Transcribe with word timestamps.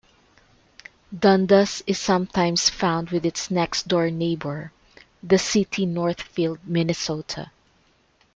Dundas 1.15 1.83
is 1.85 1.99
sometimes 1.99 2.71
found 2.71 3.11
with 3.11 3.23
its 3.23 3.51
next 3.51 3.87
door 3.87 4.09
neighbor 4.09 4.71
the 5.21 5.37
city 5.37 5.85
Northfield, 5.85 6.57
Minnesota. 6.65 7.51